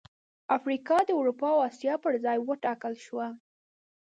[0.57, 3.27] افریقا د اروپا او اسیا پر ځای وټاکل شوه.